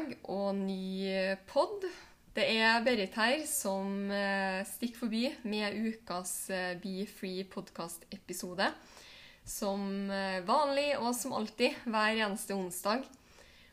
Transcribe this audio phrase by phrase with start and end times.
[0.00, 1.84] onsdag og ny pod.
[2.32, 8.70] Det er Berit her som eh, stikker forbi med ukas eh, Be Free podcast-episode.
[9.44, 13.04] Som eh, vanlig og som alltid hver eneste onsdag.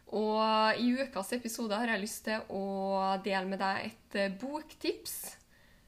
[0.08, 5.36] Og i ukas episode har jeg lyst til å dele med deg et boktips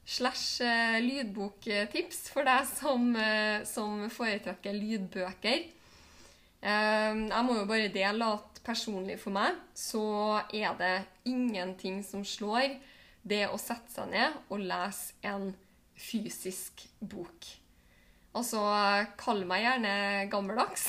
[0.10, 0.64] slash
[1.04, 3.12] lydboktips for deg som,
[3.64, 5.68] som foretrekker lydbøker.
[6.60, 10.04] Jeg må jo bare dele at personlig for meg så
[10.54, 10.96] er det
[11.30, 12.78] ingenting som slår
[13.30, 15.52] det å sette seg ned og lese en
[16.00, 17.48] fysisk bok.
[18.30, 18.60] Altså,
[19.18, 19.94] kall meg gjerne
[20.30, 20.84] gammeldags,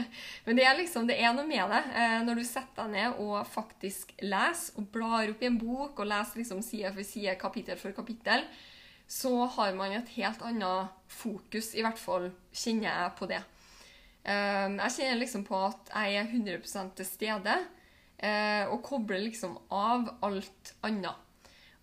[0.46, 1.82] men det er liksom, det er noe med det.
[1.92, 6.00] Eh, Når du setter deg ned og faktisk leser og blar opp i en bok
[6.00, 8.46] og leser liksom side for side, kapittel for kapittel,
[9.06, 13.42] så har man et helt annet fokus, i hvert fall kjenner jeg på det.
[14.26, 17.54] Eh, Jeg kjenner liksom på at jeg er 100 til stede
[18.18, 21.22] eh, og kobler liksom av alt annet.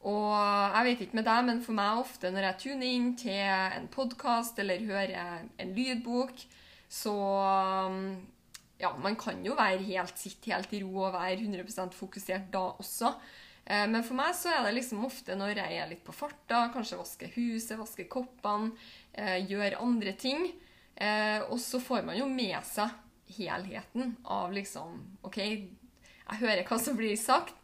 [0.03, 3.39] Og jeg vet ikke med deg, men for meg ofte når jeg tuner inn til
[3.39, 6.43] en podkast eller hører en lydbok,
[6.91, 7.13] så
[7.87, 8.03] um,
[8.83, 12.65] Ja, man kan jo være helt sitt helt i ro og være 100% fokusert da
[12.81, 13.13] også.
[13.63, 16.65] Eh, Men for meg så er det liksom ofte når jeg er litt på farta,
[16.73, 18.73] kanskje vasker huset, vasker koppene,
[19.13, 20.49] eh, gjør andre ting.
[20.95, 22.91] Eh, og så får man jo med seg
[23.33, 27.55] helheten av liksom OK, jeg hører hva som blir sagt,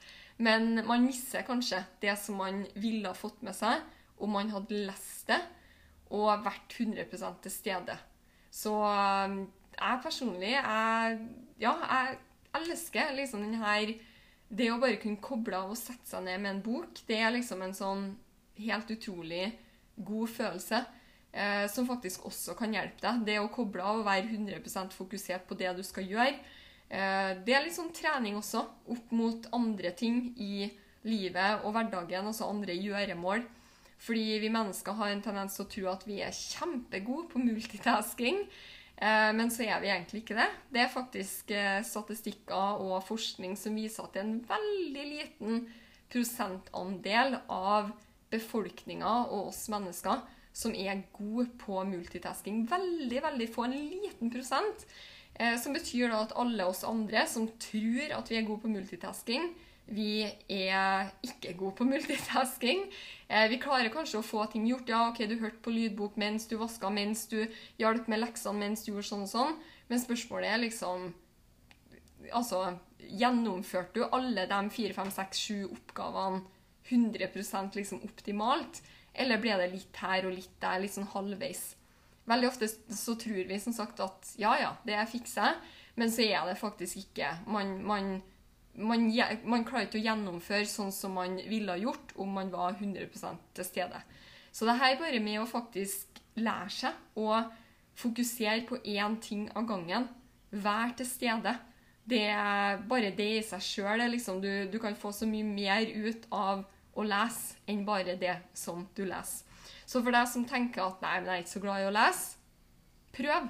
[0.42, 3.84] men man mister kanskje det som man ville ha fått med seg
[4.20, 5.40] om man hadde lest det
[6.10, 7.06] og vært 100
[7.44, 7.96] til stede.
[8.50, 9.36] Så eh,
[9.80, 11.20] jeg personlig jeg,
[11.62, 12.18] Ja, jeg
[12.58, 13.92] elsker liksom den her
[14.50, 17.36] Det å bare kunne koble av og sette seg ned med en bok, det er
[17.36, 18.08] liksom en sånn
[18.60, 19.52] helt utrolig
[19.96, 20.80] god følelse.
[21.30, 23.22] Eh, som faktisk også kan hjelpe deg.
[23.28, 26.40] Det å koble av og være 100% fokusert på det du skal gjøre.
[26.90, 30.72] Eh, det er litt sånn trening også, opp mot andre ting i
[31.06, 33.46] livet og hverdagen, altså andre gjøremål.
[34.00, 38.42] Fordi vi mennesker har en tendens til å tro at vi er kjempegode på multitasking.
[38.98, 40.50] Eh, men så er vi egentlig ikke det.
[40.74, 45.62] Det er faktisk eh, statistikker og forskning som viser at det er en veldig liten
[46.10, 47.94] prosentandel av
[48.34, 50.26] befolkninga og oss mennesker
[50.60, 52.66] som er gode på multitasking.
[52.68, 53.66] Veldig, veldig få.
[53.70, 54.86] En liten prosent.
[55.40, 58.72] Eh, som betyr da at alle oss andre som tror at vi er gode på
[58.74, 59.54] multitasking,
[59.90, 62.84] vi er ikke gode på multitasking.
[63.28, 64.92] Eh, vi klarer kanskje å få ting gjort.
[64.92, 67.40] Ja, ok, du hørte på lydbok mens du vaska, mens du
[67.80, 69.58] hjalp med leksene, mens du gjorde sånn og sånn.
[69.90, 71.12] Men spørsmålet er liksom
[72.36, 76.42] Altså, gjennomførte du alle de fire, fem, seks, sju oppgavene
[76.92, 78.82] 100% liksom optimalt?
[79.20, 81.64] Eller ble det litt her og litt der, litt sånn halvveis?
[82.30, 85.62] Veldig ofte så tror vi som sagt at ja, ja, det fikser jeg,
[86.00, 87.32] men så er det faktisk ikke.
[87.50, 88.12] Man, man,
[88.78, 89.08] man,
[89.50, 93.10] man klarer ikke å gjennomføre sånn som man ville ha gjort om man var 100
[93.58, 94.04] til stede.
[94.52, 97.42] Så det her er bare med å faktisk lære seg å
[98.00, 100.08] fokusere på én ting av gangen.
[100.50, 101.58] Vær til stede.
[102.10, 104.06] Det er bare det i seg sjøl.
[104.14, 106.64] Liksom, du, du kan få så mye mer ut av
[107.00, 109.46] å lese enn bare det som du leser.
[109.90, 111.96] Så for deg som tenker at nei, men jeg er ikke så glad i å
[111.96, 112.38] lese,
[113.16, 113.48] prøv.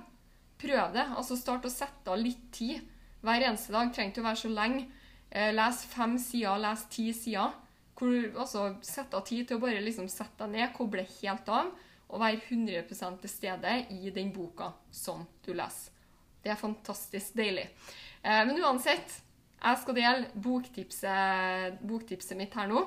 [0.60, 1.06] Prøv det.
[1.16, 2.80] Altså Start å sette av litt tid
[3.24, 3.92] hver eneste dag.
[3.96, 4.86] Trenger ikke å være så lenge.
[5.32, 7.56] Eh, les fem sider, les ti sider.
[8.00, 11.74] Altså, Sett av tid til å bare liksom sette deg ned, koble helt av
[12.10, 15.92] og være 100 til stede i den boka som du leser.
[16.42, 17.68] Det er fantastisk deilig.
[18.24, 19.20] Eh, men uansett,
[19.60, 22.86] jeg skal dele boktipset, boktipset mitt her nå.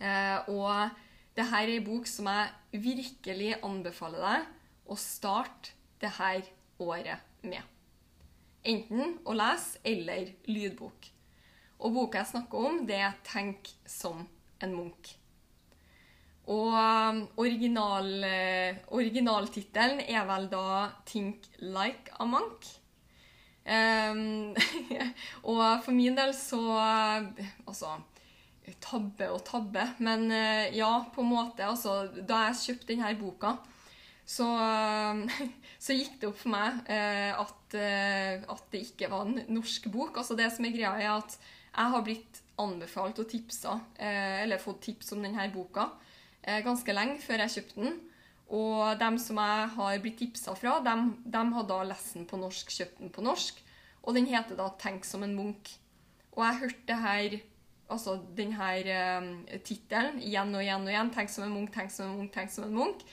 [0.00, 0.90] Eh, og
[1.36, 6.44] det her er en bok som jeg virkelig anbefaler deg å starte det her
[6.82, 7.62] året med.
[8.64, 11.10] Enten å lese eller lydbok.
[11.84, 14.26] Og boka jeg snakker om, det er 'Tenk som
[14.60, 15.16] en munk'.
[16.46, 22.80] Og um, original, eh, originaltittelen er vel da 'Think like a monk'.
[23.66, 24.54] Um,
[25.50, 26.60] og for min del så
[27.66, 27.96] Altså
[28.80, 29.84] tabbe og tabbe.
[30.04, 31.66] Men eh, ja, på en måte.
[31.66, 33.56] Altså, da jeg kjøpte denne boka,
[34.24, 34.46] så,
[35.84, 39.90] så gikk det opp for meg eh, at, eh, at det ikke var en norsk
[39.92, 40.16] bok.
[40.22, 41.36] Altså Det som er greia, er at
[41.74, 45.88] jeg har blitt anbefalt og tipsa, eller fått tips om denne boka
[46.62, 47.96] ganske lenge før jeg kjøpte den.
[48.54, 52.38] Og dem som jeg har blitt tipsa fra, dem, dem har da lest den på
[52.38, 53.58] norsk, kjøpt den på norsk.
[54.04, 55.78] Og den heter da 'Tenk som en munk'.
[56.36, 57.40] Og jeg hørte det her,
[57.88, 61.12] altså denne eh, tittelen igjen og igjen og igjen.
[61.14, 63.06] 'Tenk som en Munch, tenk som en Munch, tenk som en Munch'.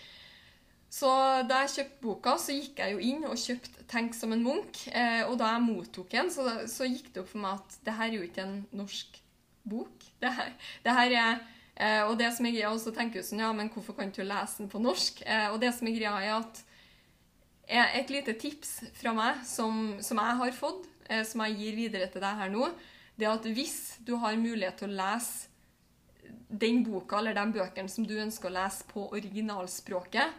[0.92, 1.08] Så
[1.48, 4.88] da jeg kjøpte boka, så gikk jeg jo inn og kjøpte 'Tenk som en Munch'.
[4.92, 7.98] Eh, og da jeg mottok den, så, så, gikk det opp for meg at det
[8.00, 9.22] her er jo ikke en norsk
[9.64, 10.08] bok.
[10.22, 10.54] Det her,
[10.84, 11.42] det her er
[11.82, 14.12] Eh, og det som er greia, og så tenker du sånn, ja, men hvorfor kan
[14.14, 15.24] du lese den på norsk?
[15.26, 16.64] Eh, og det som er greia, er at
[17.72, 22.10] et lite tips fra meg som, som jeg har fått, eh, som jeg gir videre
[22.12, 22.68] til deg her nå,
[23.20, 25.50] det at hvis du har mulighet til å lese
[26.48, 30.36] den boka eller de bøkene som du ønsker å lese på originalspråket,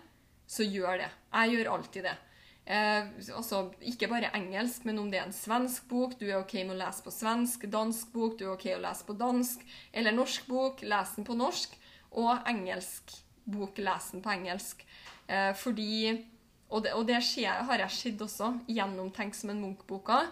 [0.46, 1.10] så gjør det.
[1.32, 2.16] Jeg gjør alltid det.
[2.64, 6.54] Eh, altså, ikke bare engelsk, men om det er en svensk bok, du er OK
[6.60, 10.14] med å lese på svensk, dansk bok, du er OK å lese på dansk, eller
[10.14, 11.74] norsk bok, les den på norsk,
[12.12, 13.16] og engelsk
[13.48, 14.84] bok, les den på engelsk.
[15.26, 16.28] Eh, fordi
[16.72, 20.22] Og det, og det skjer, har jeg sett også gjennom Tenk som en Munch-boka,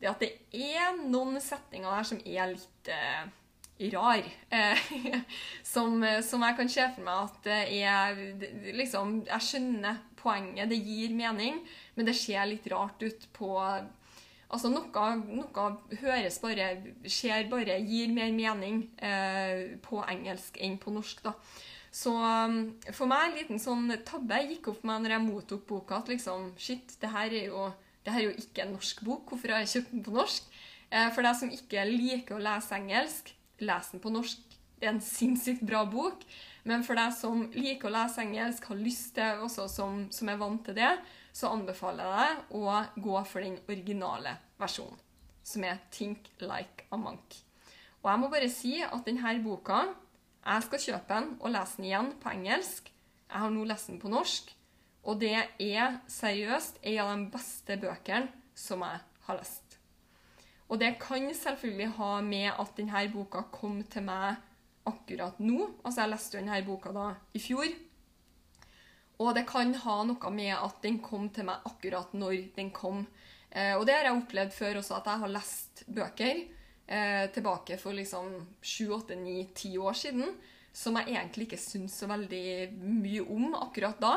[0.00, 3.26] det at det er noen setninger der som er litt eh,
[3.92, 4.24] rar.
[4.50, 4.90] Eh,
[5.72, 8.20] som, som, jeg kan se for meg at det er
[8.76, 11.60] liksom, Jeg skjønner poenget, det gir mening,
[11.94, 13.54] men det ser litt rart ut på
[14.46, 15.62] Altså noe, noe
[16.04, 16.68] høres bare
[17.10, 21.34] Ser bare Gir mer mening eh, på engelsk enn på norsk, da.
[21.96, 25.62] Så um, for meg en liten sånn tabbe gikk opp for meg når jeg mottok
[25.68, 27.62] boka, at liksom Shit, det her er jo,
[28.06, 29.32] det her er jo ikke en norsk bok.
[29.32, 30.44] Hvorfor har jeg kjøpt den på norsk?
[30.94, 33.32] Eh, for deg som ikke liker å lese engelsk,
[33.66, 34.44] les den på norsk.
[34.78, 36.22] Det er en sinnssykt bra bok.
[36.66, 40.38] Men for deg som liker å lese engelsk, har lyst til, også som, som er
[40.38, 40.92] vant til det,
[41.34, 45.02] så anbefaler jeg deg å gå for den originale versjonen,
[45.42, 47.40] som er Think Like a Monk.
[48.04, 49.82] Og jeg må bare si at denne boka
[50.46, 52.92] Jeg skal kjøpe den og lese den igjen på engelsk.
[53.26, 54.52] Jeg har nå lest den på norsk,
[55.06, 59.76] og det er seriøst en av de beste bøkene som jeg har lest.
[60.66, 64.40] Og det kan selvfølgelig ha med at denne boka kom til meg
[64.86, 65.60] akkurat nå.
[65.84, 67.68] Altså, jeg leste jo denne boka da i fjor.
[69.22, 73.06] Og det kan ha noe med at den kom til meg akkurat når den kom.
[73.50, 77.78] Eh, og det har jeg opplevd før også, at jeg har lest bøker eh, tilbake
[77.80, 80.36] for liksom 7-8-9-10 år siden
[80.76, 84.12] som jeg egentlig ikke syns så veldig mye om akkurat da.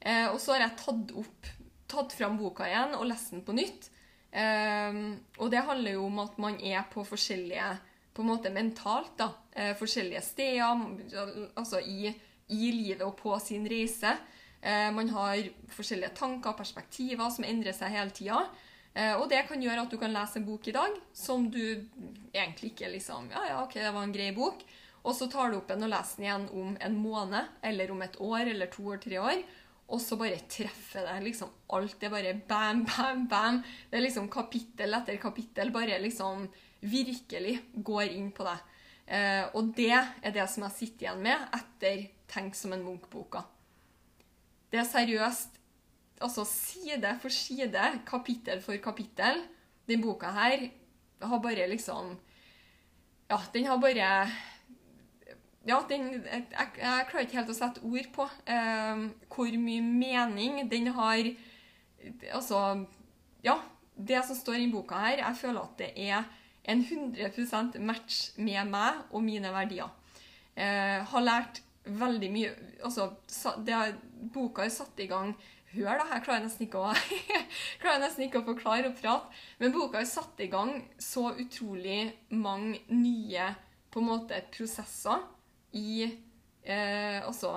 [0.00, 1.50] Eh, og så har jeg tatt opp,
[1.90, 3.90] tatt fram boka igjen og lest den på nytt.
[4.34, 5.00] Eh,
[5.38, 7.72] og det handler jo om at man er på forskjellige
[8.14, 10.84] på en måte mentalt da, eh, forskjellige steder
[11.58, 12.12] altså i,
[12.48, 14.12] i, livet og på sin reise.
[14.62, 15.42] Eh, man har
[15.74, 18.44] forskjellige tanker og perspektiver som endrer seg hele tida.
[18.94, 21.58] Eh, og det kan gjøre at du kan lese en bok i dag som du
[22.30, 24.62] egentlig ikke liksom Ja, ja, ok, det var en grei bok.
[25.04, 28.06] Og så tar du opp den og leser den igjen om en måned eller om
[28.06, 29.42] et år eller to år, tre år.
[29.92, 31.98] Og så bare treffer det liksom alt.
[32.00, 33.58] Det er bare bam, bam, bam.
[33.90, 35.72] Det er liksom kapittel etter kapittel.
[35.74, 36.46] Bare liksom
[36.84, 38.70] virkelig går inn på deg.
[39.04, 43.44] Eh, og det er det som jeg sitter igjen med etter 'Tenk som en Munch'-boka.
[44.72, 45.60] Det er seriøst
[46.24, 49.42] altså side for side, kapittel for kapittel.
[49.88, 50.70] Den boka her
[51.20, 52.16] har bare liksom
[53.30, 54.30] Ja, den har bare
[55.64, 60.64] ja, den, jeg, jeg, klarer ikke helt å sette ord på eh, hvor mye mening
[60.70, 61.30] den har
[62.36, 62.58] Altså
[63.44, 63.54] Ja,
[63.96, 66.26] det som står i boka her, jeg føler at det er
[66.68, 69.88] en 100% match med meg og mine verdier.
[70.56, 72.52] Eh, har lært veldig mye
[72.84, 73.10] altså,
[73.64, 73.76] det,
[74.32, 75.34] Boka har satt i gang
[75.74, 76.04] Hør, da.
[76.12, 76.92] Jeg klarer nesten ikke å,
[77.82, 79.40] klarer nesten ikke å forklare og prate.
[79.58, 83.48] Men boka har satt i gang så utrolig mange nye
[83.90, 85.24] på en måte prosesser
[85.74, 86.08] i
[86.64, 87.50] altså,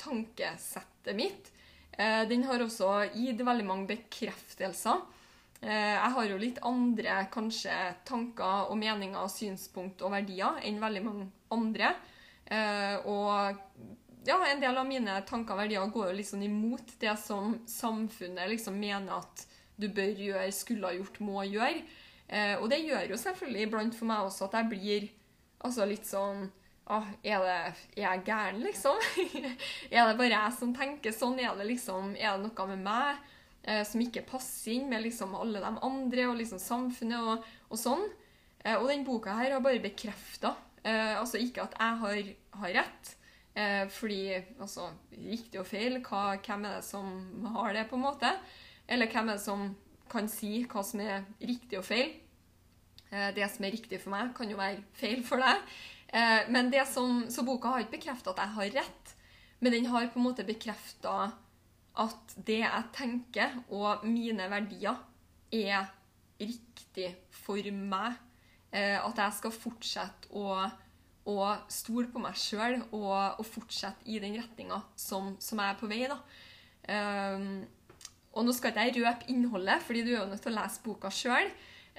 [0.00, 1.50] tankesettet mitt.
[1.92, 5.02] Eh, den har også gitt veldig mange bekreftelser
[5.60, 7.74] Eh, jeg har jo litt andre kanskje
[8.06, 11.94] tanker og meninger, synspunkt og verdier enn veldig mange andre.
[13.04, 13.58] Og
[14.24, 18.48] ja, en del av mine tanker og verdier går jo liksom imot det som samfunnet
[18.54, 19.42] liksom mener at
[19.76, 21.82] du bør gjøre, skulle ha gjort, må gjøre.
[22.62, 25.10] Og det gjør jo selvfølgelig iblant for meg også at jeg blir
[25.66, 26.46] altså litt sånn
[26.88, 27.56] ah, er, det,
[27.96, 29.00] er jeg gæren, liksom?
[29.94, 31.38] er det bare jeg som tenker sånn?
[31.42, 33.26] Er det liksom, er det noe med meg?
[33.68, 37.80] eh, som ikke passer inn med liksom alle de andre og liksom samfunnet og, og
[37.80, 38.06] sånn.
[38.64, 40.54] Eh, og den boka her har bare bekrefta
[40.88, 42.28] Eh, altså ikke at jeg har,
[42.60, 43.10] har rett,
[43.58, 44.22] eh, fordi
[44.60, 47.10] altså riktig og feil, hva, hvem er det som
[47.56, 48.30] har det, på en måte?
[48.88, 49.68] Eller hvem er det som
[50.08, 52.14] kan si hva som er riktig og feil?
[53.10, 55.62] Eh, det som er riktig for meg, kan jo være feil for deg.
[56.08, 59.14] Eh, men det som, Så boka har ikke bekrefta at jeg har rett,
[59.60, 61.32] men den har på en måte bekrefta
[61.98, 64.98] at det jeg tenker, og mine verdier,
[65.50, 65.88] er
[66.38, 68.18] riktig for meg.
[68.70, 70.68] Eh, at jeg skal fortsette å,
[71.24, 71.38] å
[71.72, 75.88] stole på meg sjøl og, og, fortsette i den retninga som, som, jeg er på
[75.88, 76.04] vei.
[76.10, 76.20] da.
[76.88, 77.64] Um,
[78.36, 80.84] og nå skal ikke jeg røpe innholdet, fordi du er jo nødt til å lese
[80.84, 81.48] boka sjøl.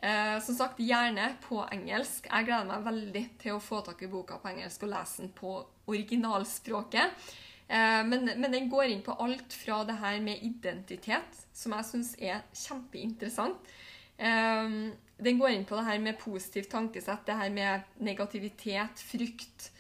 [0.01, 2.29] Eh, som sagt, gjerne på engelsk.
[2.29, 5.33] Jeg gleder meg veldig til å få tak i boka på engelsk og lese den
[5.35, 5.57] på
[5.91, 7.25] originalspråket.
[7.67, 11.87] Eh, men, men, den går inn på alt fra det her med identitet, som jeg
[11.89, 13.73] syns er kjempeinteressant.
[14.15, 14.77] Eh,
[15.19, 19.71] den går inn på det her med positivt tankesett, det her med negativitet, frykt.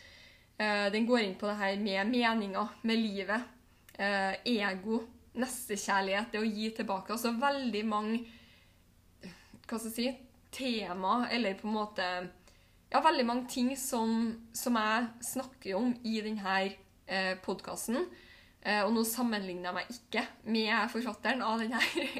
[0.59, 3.55] Eh, den går inn på det her med meninger med livet,
[3.95, 4.99] eh, ego,
[5.39, 7.15] nestekjærlighet, det å gi tilbake.
[7.15, 8.19] Altså veldig mange
[9.69, 10.11] hva skal jeg si,
[10.51, 12.05] tema, eller på en måte
[12.89, 16.55] ja, veldig mange ting som, som jeg snakker om i denne
[17.05, 18.01] eh, podkasten.
[18.59, 21.79] Eh, og nå sammenligner jeg meg ikke med forfatteren av denne,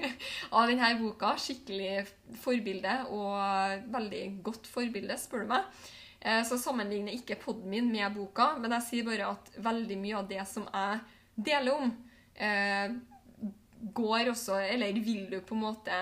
[0.58, 1.34] av denne boka.
[1.42, 2.06] Skikkelig
[2.44, 5.82] forbilde, og veldig godt forbilde, spør du meg.
[6.22, 10.00] Eh, så jeg sammenligner ikke poden min med boka, men jeg sier bare at veldig
[10.00, 11.02] mye av det som jeg
[11.50, 11.94] deler om,
[12.36, 12.94] eh,
[13.96, 16.00] går også Eller vil du på en måte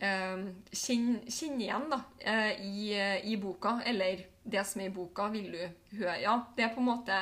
[0.00, 2.84] eh, kjenne, kjenne, igjen da, eh, i,
[3.32, 5.60] i, boka, eller det som er i boka, vil du
[5.98, 6.18] høre.
[6.22, 7.18] Ja, det er på en måte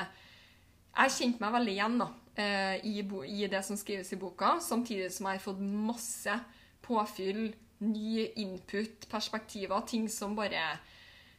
[0.93, 2.97] Jeg kjente meg veldig igjen da, eh, i,
[3.33, 6.39] i, det som skrives i boka, samtidig som jeg har fått masse
[6.85, 7.47] påfyll,
[7.83, 10.67] ny input, perspektiver, ting som bare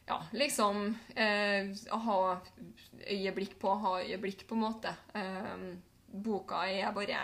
[0.04, 2.18] ja, liksom eh, ha
[3.08, 4.92] øyeblikk på, ha øyeblikk, på en måte.
[5.16, 5.64] Eh,
[6.24, 7.22] boka er bare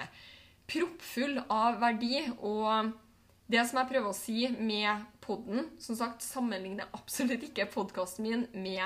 [0.71, 2.23] proppfull av verdi.
[2.38, 2.93] og
[3.50, 8.45] det som jeg prøver å si med podden Som sagt, sammenligner absolutt ikke podkasten min
[8.54, 8.85] med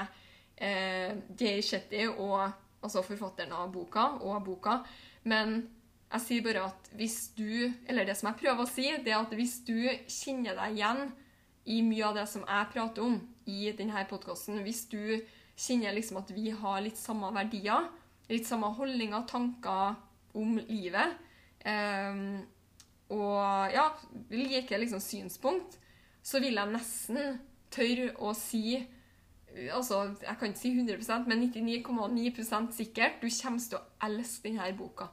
[0.57, 2.41] eh, Jay Shetty og
[2.85, 4.79] altså forfatteren av boka og boka.
[5.25, 5.63] Men
[6.15, 9.21] jeg sier bare at hvis du Eller det som jeg prøver å si, det er
[9.21, 9.77] at hvis du
[10.11, 11.07] kjenner deg igjen
[11.65, 13.17] i mye av det som jeg prater om
[13.49, 15.01] i denne podkasten, hvis du
[15.57, 17.87] kjenner liksom at vi har litt samme verdier,
[18.29, 19.97] litt samme holdninger, tanker
[20.37, 21.17] om livet
[21.65, 22.21] eh,
[23.15, 23.89] og ja,
[24.31, 25.79] like liksom synspunkt,
[26.25, 27.39] så vil jeg nesten
[27.75, 28.79] tørre å si
[29.73, 34.73] altså, Jeg kan ikke si 100% men 99,9% sikkert du kommer til å elske denne
[34.79, 35.11] boka.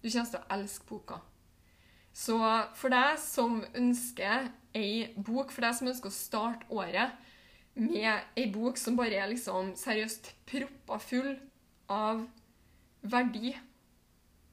[0.00, 1.20] Du kommer til å elske boka.
[2.12, 2.36] Så
[2.74, 7.18] for deg som ønsker ei bok, for deg som ønsker å starte året
[7.78, 11.34] med ei bok som bare er liksom seriøst proppa full
[11.90, 12.26] av
[13.00, 13.54] verdi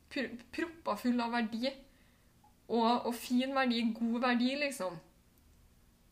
[0.07, 1.67] Proppa full av verdi
[2.67, 4.97] og, og, fin verdi, god verdi, liksom.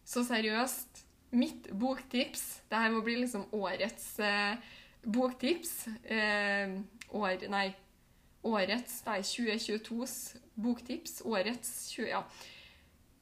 [0.05, 1.01] Så seriøst,
[1.35, 4.55] mitt boktips Det her må bli liksom årets eh,
[5.03, 5.87] boktips.
[6.03, 6.77] Eh,
[7.09, 7.67] år, nei,
[8.43, 11.21] årets Nei, 2022s boktips.
[11.25, 12.21] Årets 20, ja.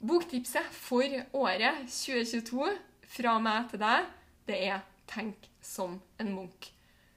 [0.03, 2.65] Boktipset for året 2022
[3.07, 4.07] fra meg til deg,
[4.47, 6.71] det er 'Tenk som en Munch'.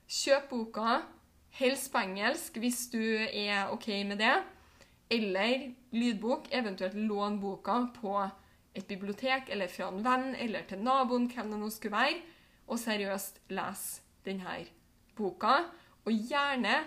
[0.07, 1.03] Kjøp boka,
[1.51, 4.37] helst på engelsk hvis du er OK med det
[5.11, 8.17] eller lydbok, eventuelt lån boka på
[8.77, 12.21] et bibliotek eller fra en venn eller til naboen, hvem det nå skulle være,
[12.67, 13.85] og seriøst les
[14.27, 14.59] denne
[15.17, 15.63] boka.
[16.07, 16.83] Og gjerne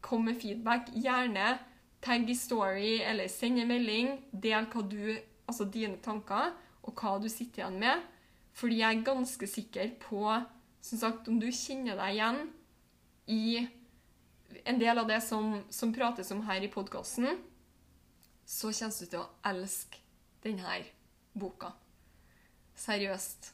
[0.00, 0.90] kom med feedback.
[0.94, 1.58] Gjerne
[2.02, 4.16] tagg i story eller send en melding.
[4.32, 8.06] Del hva du, altså dine tanker og hva du sitter igjen med.
[8.52, 10.24] Fordi jeg er ganske sikker på
[10.80, 12.38] som sagt, om du kjenner deg igjen
[13.30, 13.44] i
[14.64, 17.28] en del av det som, som prates om her i podkasten,
[18.50, 20.00] så kommer du til å elske
[20.42, 20.80] denne
[21.38, 21.70] boka.
[22.80, 23.52] Seriøst.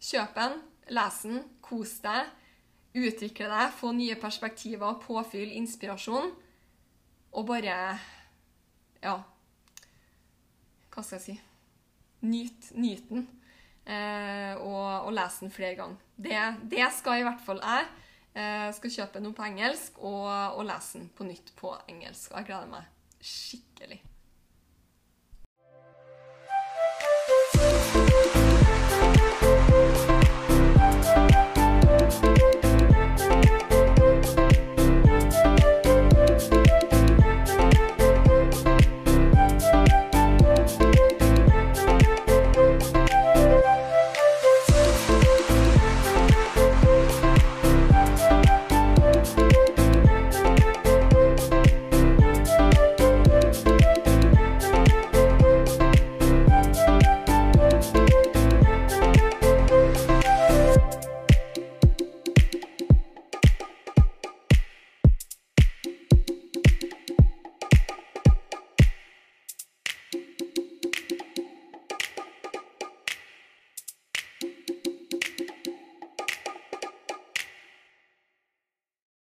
[0.00, 0.60] Kjøp den,
[0.94, 2.28] les den, kos deg,
[2.94, 6.30] utvikle deg, få nye perspektiver, påfyll, inspirasjon.
[7.34, 7.98] Og bare
[9.00, 9.14] Ja,
[10.90, 11.36] hva skal jeg si?
[12.28, 13.26] Nyt, nyt den.
[13.86, 15.96] Eh, og, og les den flere ganger.
[16.16, 16.36] Det,
[16.70, 17.88] det, skal i hvert fall jeg.
[18.36, 22.34] Eh, skal kjøpe noe på engelsk og, og lese den på nytt på engelsk.
[22.36, 24.02] Jeg gleder meg skikkelig.